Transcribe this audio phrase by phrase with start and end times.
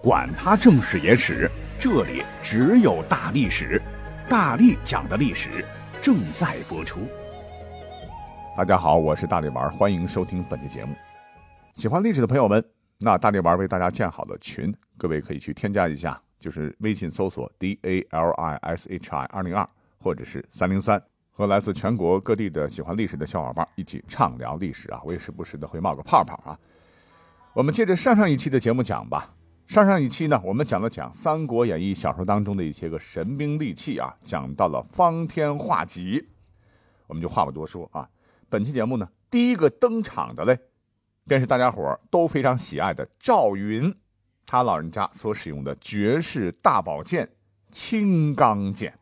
[0.00, 3.82] 管他正史野史，这里只有大历史，
[4.28, 5.64] 大力讲的历史
[6.00, 7.00] 正在播出。
[8.56, 10.94] 大家好，我是大力丸，欢迎收听本期节目。
[11.74, 12.64] 喜欢历史的朋友们，
[12.98, 19.68] 那大力丸为大家建好了群，各位可以去添加一下，就是微信搜索 D A L I S H I 二零二
[19.98, 25.00] 或者是三零三，和来自全国各地的喜欢历史的小伙伴一起畅聊历史啊！
[25.02, 26.56] 我也时不时的会冒个泡泡啊。
[27.52, 29.28] 我们接着上上一期的节目讲吧。
[29.68, 36.26] 上上一期呢，我们讲了讲《三国演义》小说当中的一些个神兵利器啊，讲到了方天画戟，
[37.06, 38.08] 我们就话不多说啊。
[38.48, 40.58] 本期节目呢，第一个登场的嘞，
[41.26, 43.94] 便是大家伙都非常喜爱的赵云，
[44.46, 47.28] 他老人家所使用的绝世大宝剑
[47.70, 48.98] 青钢剑。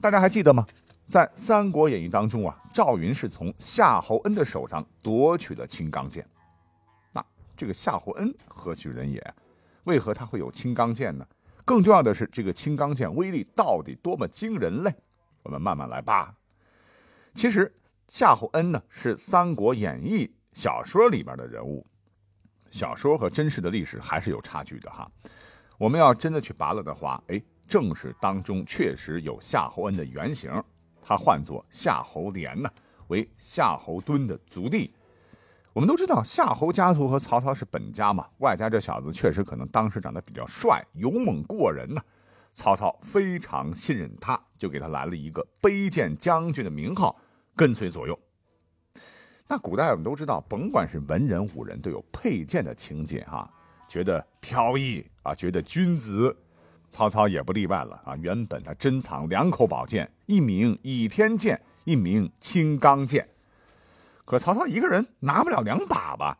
[0.00, 0.64] 大家还记得吗？
[1.08, 6.24] 在《三国演义》当中啊，赵云是从夏侯恩的手上夺取了青钢剑。
[7.56, 9.34] 这个夏侯恩何许人也？
[9.84, 11.26] 为何他会有青钢剑呢？
[11.64, 14.94] 更重要的是，这个青钢剑威力到底多么惊人嘞？
[15.42, 16.34] 我们慢慢来吧。
[17.34, 17.72] 其实
[18.08, 21.86] 夏侯恩呢是《三国演义》小说里边的人物，
[22.70, 25.10] 小说和真实的历史还是有差距的哈。
[25.78, 30.50] 我们要真的去拔了的话，哎，正史当中确实有夏侯恩的原型，
[31.00, 32.68] 他唤作夏侯廉呢，
[33.08, 34.92] 为夏侯惇的族弟。
[35.76, 42.00] 我们都知道夏侯家族和曹操是本家嘛，外加这小子确实可能当时长得比较帅，勇猛过人呢。
[42.54, 47.14] 曹操非常信任他，就给他来了一个卑贱将军的名号，
[47.54, 48.18] 跟随左右。
[49.46, 53.46] 那古代我们都知道，甭管是文人武人，都有佩剑的情节哈，
[53.86, 56.34] 觉得飘逸啊，觉得君子。
[56.90, 63.28] 曹操也不例外了啊，原本他珍藏两口宝剑，一名倚天剑，一名青钢剑。
[64.26, 66.36] 可曹操一个人拿不了两把吧，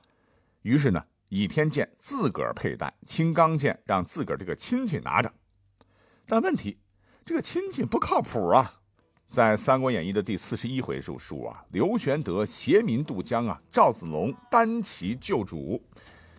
[0.62, 5.32] 于是呢，倚天剑自个儿佩戴，青钢剑让自个儿这个亲戚拿着。
[6.26, 6.78] 但问题，
[7.24, 8.80] 这个亲戚不靠谱啊！
[9.28, 15.80] 在《三国演义》的第四十一回书说啊，刘玄德携民渡江啊，赵子龙单骑救主。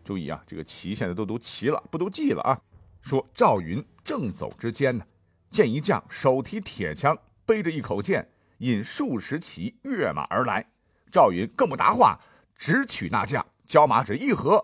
[0.03, 2.59] 注意啊，这个骑现在都读骑了，不读记了啊。
[3.01, 5.05] 说赵云正走之间呢，
[5.49, 10.65] 见一将手提铁枪，背着一口剑，引数十骑跃马而来。
[11.11, 12.19] 赵云更不答话，
[12.55, 14.63] 直取那将，交马只一合，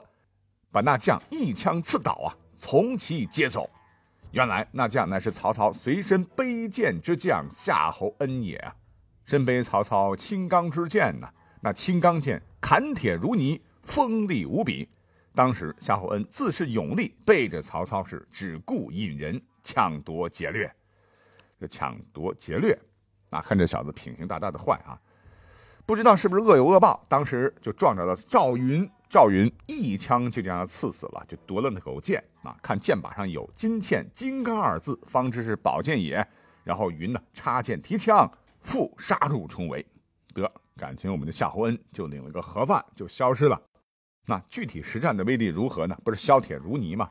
[0.71, 3.69] 把那将一枪刺倒啊，从其接走。
[4.31, 8.73] 原来那将乃是曹操随身背剑之将夏侯恩也，
[9.25, 11.29] 身背曹操青钢之剑呢。
[11.61, 14.89] 那青钢剑砍铁如泥，锋利无比。
[15.35, 20.69] 当时夏侯恩自恃勇力，背着曹操是只顾引人抢夺劫掠。
[21.59, 22.77] 这抢夺劫掠，
[23.29, 24.99] 啊看这小子品行大大的坏啊！
[25.85, 32.55] 不知道是不是恶有恶报，当时就撞着了赵云，赵云一枪就将他刺死了，就夺了那口剑啊！
[32.61, 36.25] 看剑把上有“金嵌金刚”二字，方知是宝剑也。
[36.63, 39.85] 然后云呢插剑提枪，复杀入重围。
[40.33, 43.61] 得，感情我们的夏侯恩就领了个盒饭，就消失了。
[44.25, 45.97] 那具体实战的威力如何呢？
[46.05, 47.09] 不是削铁如泥吗？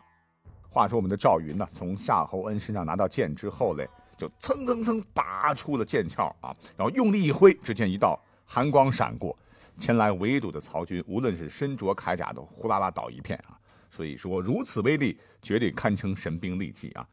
[0.70, 8.18] 话说我们的赵云呢，从夏侯恩身上拿到剑之后嘞，就蹭蹭蹭拔出了剑鞘啊，然后用力一挥，只见一道。
[8.54, 9.34] 寒光闪过，
[9.78, 13.58] 前来围堵的曹军，无论是身着铠甲，都呼啦啦倒一片啊！
[13.90, 17.08] 所以说，如此威力，绝对堪称神兵利器啊！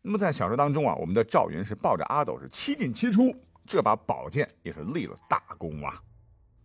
[0.00, 3.30] 那么在小说当中啊，我们的赵云是抱着阿斗是七进七出，
[3.66, 6.00] 这把宝剑也是立了大功啊！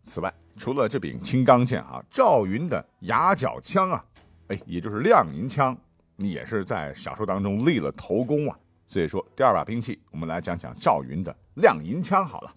[0.02, 4.06] 此外，除了这柄青钢剑啊，赵云的牙角枪啊，
[4.48, 5.78] 哎，也就是亮银枪，
[6.16, 8.58] 也是在小说当中立了头功啊！
[8.88, 12.54] 所以说，第二把兵器，我们来讲讲赵云的亮银枪好了。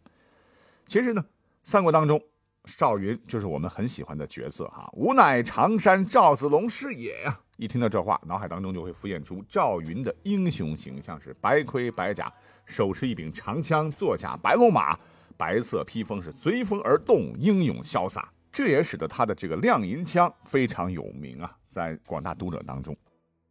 [0.86, 1.24] 其实呢。
[1.62, 2.20] 三国当中，
[2.64, 4.88] 赵云就是我们很喜欢的角色哈。
[4.94, 7.40] 吾乃常山赵子龙是也呀！
[7.56, 12.32] 一听到这话，脑海当中就会浮现出赵云的英雄形象，是白盔白甲，
[12.64, 14.98] 手持一柄长枪，坐下白龙马，
[15.36, 18.30] 白色披风是随风而动，英勇潇洒。
[18.52, 22.96] 这也使得他的这个亮银枪非常有名啊，在广大读者当中。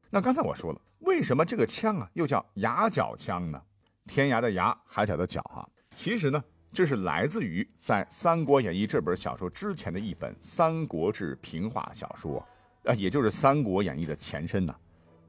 [0.10, 3.62] 那刚才我说了，为什么这个枪啊又叫牙角枪呢？
[4.06, 5.68] 天涯的牙，海角的角哈。
[5.94, 6.44] 其实呢。
[6.78, 12.38] 这是来自于在《三国演义》这本小说之前的一本《三国志》平话小说，
[12.84, 14.76] 啊，也就是《三国演义》的前身呢。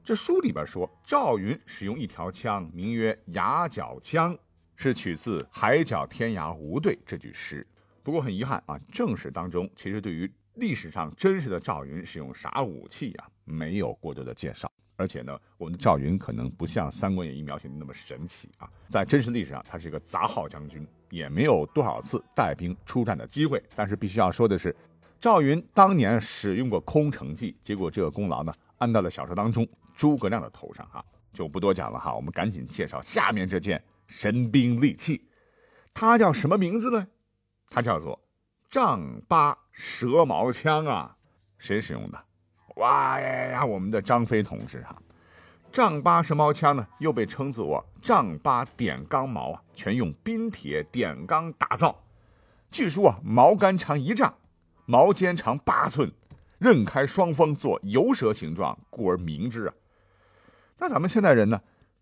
[0.03, 4.37] 这书里边说，赵云使用一条枪，名曰牙角枪，
[4.75, 7.65] 是取自“海角天涯无对”这句诗。
[8.03, 14.71] 不过很遗憾啊，正史当中其实对于历史上真实的赵云使用啥武器啊，没有过多的介绍。
[14.95, 23.61] 而且呢，我们的赵云可能不像《三国演义》描写的那么神奇啊，在真实历史上，他是一个杂号将军，也没有多少次带兵出战的机会。
[23.75, 24.75] 但是必须要说的是，
[25.19, 31.03] 赵云当年使用过空城计，结果这个功劳呢，安到了小说当中诸葛亮的头上哈，
[31.33, 32.13] 就不多讲了哈。
[32.15, 35.27] 我们赶紧介绍下面这件神兵利器，
[35.93, 37.07] 它叫什么名字呢？
[37.69, 38.19] 它叫做
[38.69, 41.15] 丈八蛇矛枪啊！
[41.57, 42.25] 谁使用的？
[42.77, 44.95] 哇呀呀，我们的张飞同志哈！
[45.71, 52.03] 丈八蛇矛枪呢，又被称作丈八点钢矛啊，全用冰铁点钢打造。
[52.71, 54.33] 据说啊，矛杆长一丈。
[54.85, 56.11] 矛尖长八寸，
[56.57, 59.73] 刃开双锋做游蛇形状，故而名之啊。
[60.79, 61.61] 那咱们现代人呢，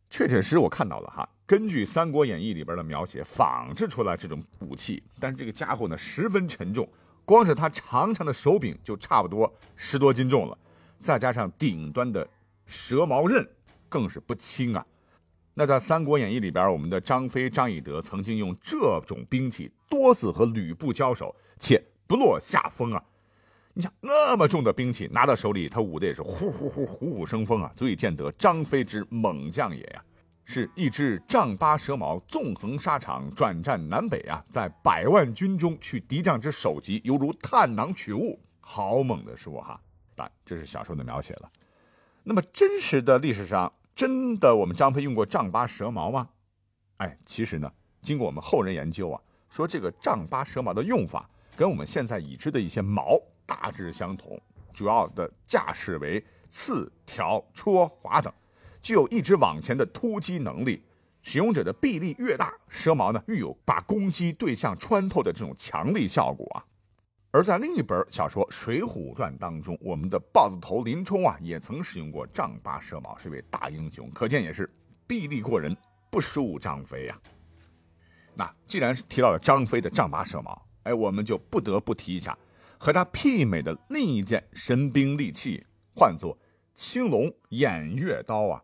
[0.09, 6.87] 确确实实我看到了哈，根据《三国演义》里边的描写仿制出来这种武器，但是这个家伙呢十分沉重，
[7.25, 10.57] 光是它长长的手柄就差不多十多斤重了，
[10.97, 12.25] 再加上顶端的
[12.65, 13.45] 蛇矛刃，
[13.89, 14.85] 更是不轻啊。
[15.53, 21.83] 那在《三国演义》里边，我们的张飞、张翼德曾经用这种兵器多次和吕布交手，且。
[22.09, 23.03] 不落下风啊！
[23.73, 30.01] 你想那么重的兵器拿到手里，他舞的也是呼呼呼虎虎生风啊，足以见得张飞之猛将也呀！
[30.45, 39.77] 是一支丈八蛇矛，纵横沙场，转战南北啊，在百万军中去敌将之首级，犹如探囊取物，好猛的说哈！
[40.15, 41.51] 但这是小说的描写了。
[42.27, 46.27] 那么真实的历史上，真的我们张飞用过丈八蛇矛吗？
[46.97, 47.71] 哎，其实呢，
[48.01, 51.29] 经过我们后人研究啊，说这个丈八蛇矛的用法。
[51.56, 54.38] 跟我们现在已知的一些矛大致相同，
[54.74, 58.31] 主要的架势为刺、挑、戳、划等，
[58.81, 60.83] 具有一直往前的突击能力。
[61.21, 66.63] 使用者的臂力越大，蛇矛呢愈有把攻击对象穿透的这种强力效果啊。
[67.31, 74.69] 而在另一本小说《水浒传》当中，我们的豹子头林冲啊也曾使用过丈八蛇矛，是一位大英雄，可见也是
[75.06, 75.75] 臂力过人，
[76.09, 77.19] 不输张飞呀。
[78.33, 80.63] 那既然是提到了张飞的丈八蛇矛。
[80.83, 82.38] 哎，我们就不得不提一下
[82.77, 86.38] 和他媲美的另一件神兵利器，唤作
[86.73, 88.63] 青龙偃月刀啊！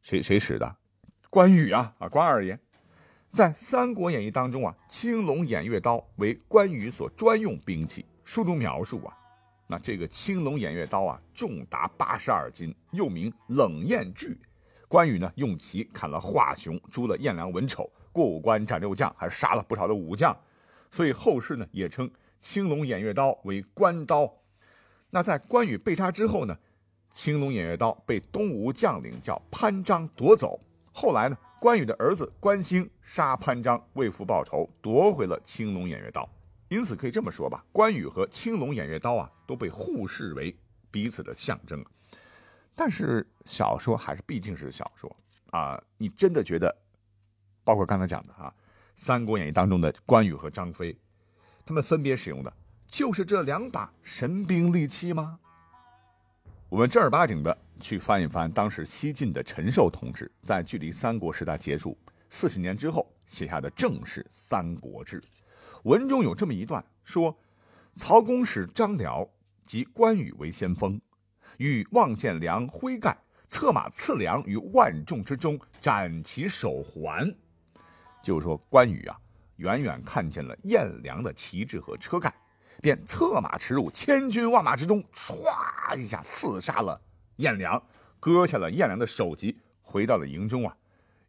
[0.00, 0.76] 谁谁使的？
[1.28, 1.92] 关羽啊！
[1.98, 2.56] 啊，关二爷，
[3.32, 8.04] 在《三国演义》当中啊，青龙偃月刀为关羽所专用兵器。
[8.24, 9.16] 书中描述啊，
[9.68, 14.36] 那这个青龙偃月刀啊，重达八十二斤，又名冷艳锯。
[14.88, 20.36] 关羽呢，用其砍了华雄，诛了颜良文丑，过五关斩六将，还杀了不少的武将。
[20.90, 22.10] 所以后世呢也称
[22.40, 24.28] 青龙偃月刀为关刀。
[25.10, 26.56] 那在关羽被杀之后呢，
[27.12, 30.60] 青龙偃月刀被东吴将领叫潘璋夺走。
[30.92, 36.26] 后来呢，关羽的儿子关兴杀潘璋，为父报仇，夺回了青龙偃月刀。
[36.68, 40.56] 因此可以这么说吧，关羽和青龙偃月刀啊都被互视为
[40.90, 41.84] 彼此的象征。
[42.74, 45.14] 但是小说还是毕竟是小说
[45.50, 46.74] 啊，你真的觉得，
[47.62, 48.52] 包括刚才讲的啊。
[49.02, 50.98] 《三国演义》当中的关羽和张飞，
[51.64, 52.52] 他们分别使用的
[52.86, 55.40] 就是这两把神兵利器吗？
[56.70, 65.20] 我们正儿八经的去翻一翻当时西晋的陈寿同志在距离三国时代结束四十年之后写下的正史《三国志》，
[65.82, 67.36] 文中有这么一段说
[67.96, 69.28] ：“曹公使张辽
[69.66, 71.00] 及关羽为先锋，
[71.56, 73.18] 与望见良挥盖，
[73.48, 77.34] 策马刺良于万众之中，斩其手环。”
[78.22, 79.18] 就是说，关羽啊，
[79.56, 82.32] 远远看见了燕良的旗帜和车盖，
[82.80, 87.00] 便策马驰入千军万马之中，唰一下刺杀了
[87.36, 87.82] 颜良，
[88.18, 90.76] 割下了颜良的首级，回到了营中啊。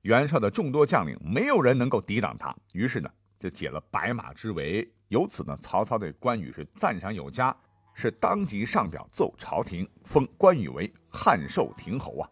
[0.02, 3.10] 袁绍的众多将领没有人能够抵挡他，于是呢，
[3.40, 4.90] 就解了白马之围。
[5.10, 7.56] 由此呢，曹操对关羽是赞赏有加，
[7.94, 12.30] 是当即上表奏朝廷，封关羽为汉寿亭侯啊。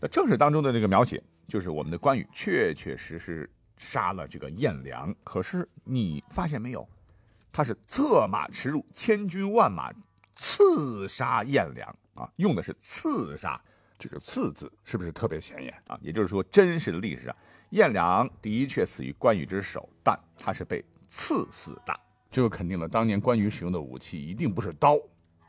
[0.00, 1.22] 那正史当中的这个描写。
[1.48, 6.88] 就是我们的关羽确确实实杀了这个颜良，可是你发现没有，
[7.52, 9.92] 他是策马驰入千军万马，
[10.34, 13.60] 刺杀颜良啊，用的是刺杀
[13.98, 15.98] 这个“刺”字，是不是特别显眼啊？
[16.00, 17.36] 也就是说，真实的历史上，
[17.70, 22.00] 颜良的确死于关羽之手，但他是被刺死的。
[22.30, 24.96] 这就肯定了当年关羽使用的武器一定不是刀，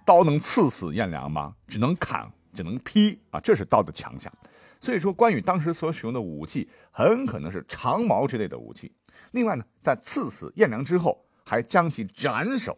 [0.05, 1.55] 刀能刺死颜良吗？
[1.67, 4.33] 只能砍，只能劈啊，这是刀的强项。
[4.79, 8.91] 所以说，关羽当时所使用的武器很可能是长矛之类的武器。
[9.31, 12.77] 另外呢，在刺死颜良之后，还将其斩首，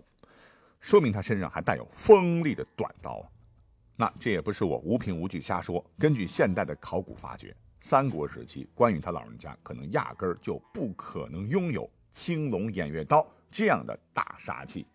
[0.79, 3.23] 说明他身上还带有锋利的短刀。
[3.95, 5.85] 那这也不是我无凭无据瞎说。
[5.99, 14.87] 根据现代的考古发掘，三国时期关羽他老人家可能压根儿就不可能拥有青龙偃月刀这样的大杀器，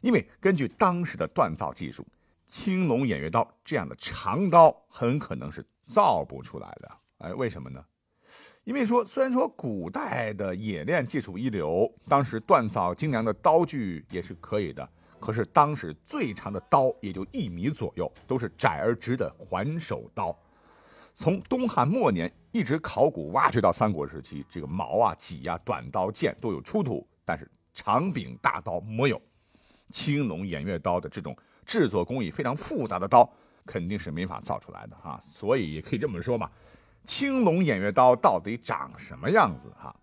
[0.00, 2.02] 因为根据当时的锻造技术，
[2.46, 5.62] 青龙偃月刀这样的长刀很可能是。
[5.84, 7.84] 造不出来的，哎，为什么呢？
[8.64, 20.36] 因为说虽然说古代的冶炼技术一流，当时锻造精良的刀具也是可以的，可是当时最长的刀也就一米左右，都是窄而直的环手刀。
[21.12, 29.20] 从东汉末年一直考古挖掘到三国时期，这个矛啊、戟啊、短刀、剑都有出土，但是长柄大刀没有。
[29.90, 33.28] 青龙偃月刀的这种制作工艺非常复杂的刀，
[33.66, 35.20] 肯定是没法造出来的啊。
[35.22, 36.48] 所以也可以这么说嘛，
[37.04, 39.94] 青龙偃月刀到底长什么样子哈？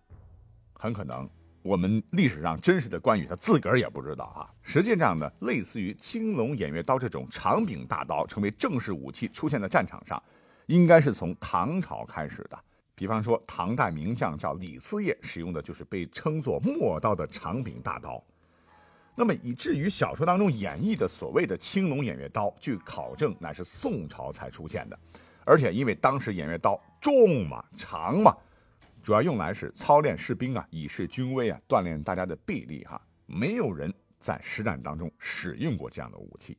[0.74, 1.28] 很可能
[1.62, 4.54] 我们历史上真实的关羽他自个儿也不知道哈。
[4.62, 10.22] 实际上呢，类似于青龙偃月刀这种长柄大刀成为正式武器出现在战场上。
[10.66, 12.58] 应该是从唐朝开始的，
[12.94, 18.22] 比方说唐代名将叫李嗣业，使用的就是被称作陌刀的长柄大刀。
[19.14, 24.98] 那么以至于小说当中演绎的所谓的青龙偃月刀，据考证乃是宋朝才出现的，
[25.44, 28.36] 而且因为当时偃月刀重嘛、长嘛，
[29.02, 36.58] 主要用来是操练士兵啊，以示军威啊，锻炼大家的臂力哈，没有人在实战当中使用过这样的武器。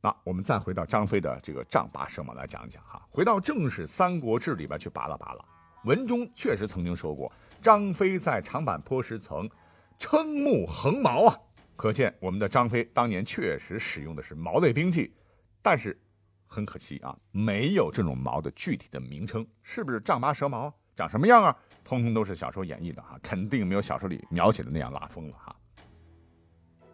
[0.00, 5.44] 那我们再回到张飞的这个丈八蛇矛来讲讲哈，回到正史《三国志》里边去扒拉扒拉，
[5.84, 9.48] 文中确实曾经说过，张飞在长坂坡时曾
[9.98, 11.36] 瞠目横矛啊，
[11.74, 15.12] 可见我们的张飞当年确实使用的是矛类兵器，
[15.60, 15.98] 但是
[16.48, 21.56] 很可惜啊，没有这种毛的具体的名称，是不是丈八蛇矛，长什么样啊？
[21.84, 25.56] 通通都是小说演绎的哈，肯定没有小说里描写的那样拉风了哈。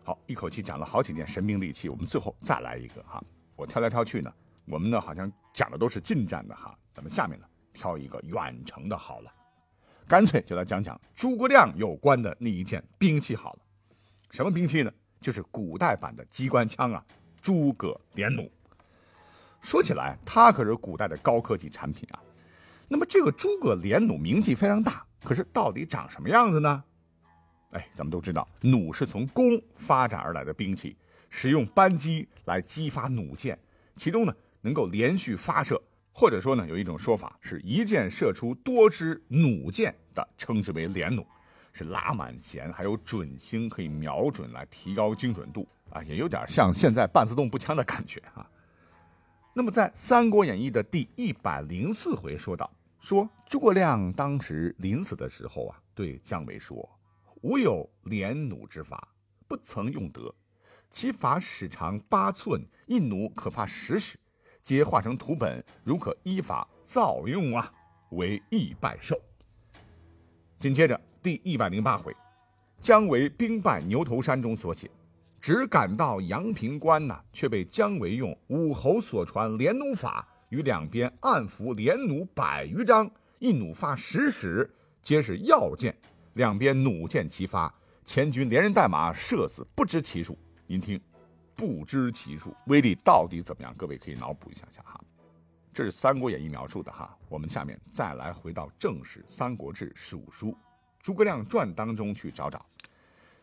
[0.05, 3.23] 好，一口气讲了好几件神兵利器，我们最后再来一个哈。
[3.57, 4.31] 我挑来挑去呢，
[4.67, 9.33] 我们呢好像讲的都是近战的哈，咱们下面呢挑一个远程的好了，
[10.07, 13.59] 干脆就来讲讲诸葛亮有关的那一件兵器好了。
[14.31, 14.93] 什么兵器呢？
[15.21, 17.03] 就是古代版的机关枪啊，
[17.41, 18.51] 诸葛连弩。
[19.65, 22.21] 说起来，它可是古代的高科技产品啊。
[22.87, 26.85] 那么这个诸葛连弩名气非常大，可是到底长什么样子呢？
[27.71, 30.95] 哎，咱们都知道，弩是从弓发展而来的兵器，
[31.31, 33.59] 使用扳机来激发弩箭，
[33.97, 41.27] 其中呢能够连续发射，或者说呢有一种说法是一箭射出多支弩箭的，称之为连弩，
[41.73, 48.47] 是拉满弦，还有准星可以瞄准来提高精准度啊，也有点像现在半自动步枪的感觉啊。
[49.57, 52.69] 那么在《三国演义》的第一百零四回说道，
[52.99, 56.91] 说诸葛亮当时临死的时候啊，对姜维说。
[57.43, 59.07] 吾有连弩之法，
[59.47, 60.35] 不曾用得。
[60.91, 64.19] 其法始长八寸，一弩可发十矢，
[64.61, 67.73] 皆画成图本，如可依法造用啊，
[68.11, 69.17] 为义拜寿。
[70.59, 72.13] 紧接着第一百零八回，
[72.81, 74.91] 姜维兵败牛头山中所写，
[75.45, 83.07] 只赶到阳平关呐，却被姜维用武侯所传连弩法，与两边暗伏连弩百余张，
[83.41, 84.67] 一弩发十矢，
[85.03, 85.95] 皆是要箭。
[86.33, 87.71] 两边弩箭齐发，
[88.07, 90.35] 前军连人带马射死不知其数。
[90.67, 90.99] 您听，
[91.55, 93.75] 不知其数，威力到底怎么样？
[93.77, 94.99] 各位可以脑补一下下哈。
[95.75, 97.15] 这是《三国演义》描述的哈。
[97.29, 100.53] 我们下面再来回到正史《三国志·蜀书·
[101.01, 102.65] 诸葛亮传》当中去找找。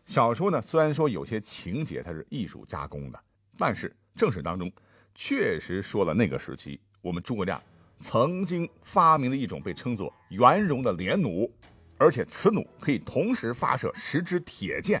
[0.04, 3.20] 小说呢，虽然说有些情节它是艺术加工的，
[3.56, 4.70] 但是正史当中
[5.14, 7.62] 确实说了那个时期，我们诸葛亮
[7.98, 11.50] 曾经发明了一种被称作圆融的连弩。
[11.98, 15.00] 而且此弩可以同时发射十支铁箭，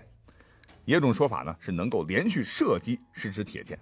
[0.84, 3.76] 也有种说法呢是能够连续射击十支铁箭。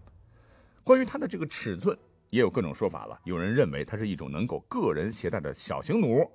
[0.83, 1.95] 关于它的这个尺寸，
[2.31, 3.21] 也有各种说法了。
[3.25, 6.27] 有人认为它是一种能够个人携带的小型弩，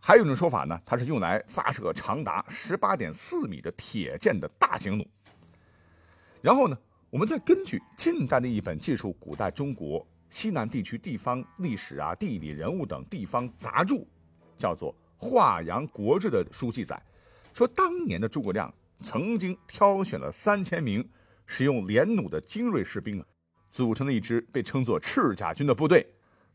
[0.00, 5.06] 还有一种说法呢，它是用来发射长达十八点四米的铁箭的大型弩。
[6.40, 6.78] 然后呢，
[7.10, 14.06] 我们再根据近代的一本记述古代中国西南地区地方历史啊、地理人物等地方杂著，
[14.56, 14.94] 叫做。
[15.20, 17.02] 《华阳国志》的书记载，
[17.52, 21.04] 说当年的诸葛亮曾经挑选了三千名
[21.44, 23.26] 使用连弩的精锐士兵啊，
[23.68, 26.06] 组成了一支被称作赤甲军的部队。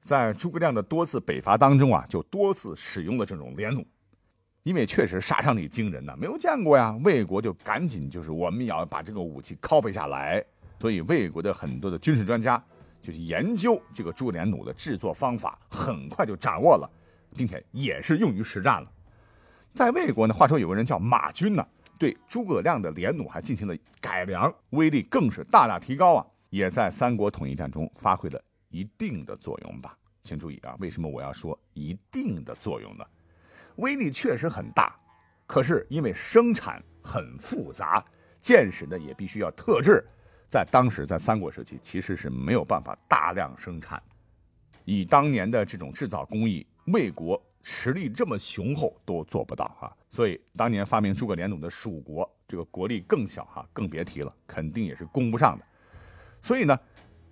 [0.03, 3.83] 在诸葛亮的多次北伐当中啊，就多次使用了这种连弩，
[4.63, 6.95] 因为确实杀伤力惊人呐，没有见过呀。
[7.03, 10.43] 魏国就赶紧就是我们也要把这个武器拷贝下来，
[10.79, 12.63] 所以魏国的很多的军事专家
[13.01, 16.87] 就去研究这个诸葛连弩的制作方法，很快就掌握了。
[17.35, 18.91] 并且也是用于实战了。
[19.73, 21.65] 在魏国呢，话说有个人叫马军呢，
[21.97, 26.23] 对诸葛亮的连弩还进行了改良，威力更是大大提高啊！
[26.51, 28.39] 也在三国统一战中发挥了
[28.73, 29.97] 一定的作用吧。
[30.23, 33.05] 请注意啊，为什么我要说一定的作用呢？
[33.75, 34.95] 威力确实很大，
[35.45, 38.03] 可是因为生产很复杂，
[38.41, 40.03] 箭矢呢也必须要特制，
[40.49, 44.01] 在当时在三国时期其实是没有办法大量生产。
[44.83, 46.67] 以当年的这种制造工艺。
[46.87, 49.87] 魏国实力这么雄厚都做不到啊。
[50.09, 55.63] 所以当年发明诸葛连弩的蜀国，这个国力更小哈，更别提了，肯定也是攻不上的。
[56.41, 56.77] 所以呢，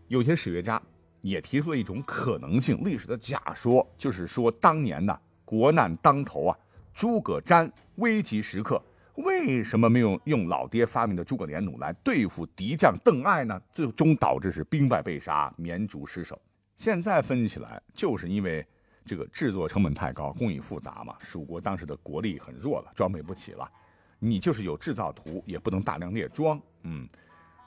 [0.08, 0.82] 有些史学家
[1.22, 6.58] 也提出了一种可能性，历史的假说，就是说当年呢国难当头啊，
[6.94, 8.82] 诸葛瞻危急时刻。
[9.16, 13.62] 为什么没有用老爹发明的诸葛连弩来对付敌将邓艾呢？
[13.72, 16.42] 最终导致是兵败被杀，绵竹失守。
[16.76, 18.66] 现在分析起来，就是因为
[19.06, 21.14] 这个制作成本太高，工艺复杂嘛。
[21.20, 23.70] 蜀国当时的国力很弱了，装备不起了。
[24.18, 26.60] 你就是有制造图，也不能大量列装。
[26.84, 27.08] 嗯，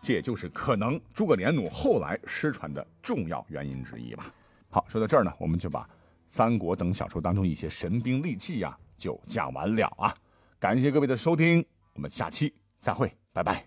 [0.05, 4.31] 这也就是可能诸葛连弩后来失传的重要原因之一吧。
[4.69, 5.89] 好，说到这儿呢，我们就把
[6.29, 10.15] 三国等小说当中一些神兵利器呀，就讲完了啊。
[10.61, 13.65] 感谢各位的收听，我们下期再会，拜拜。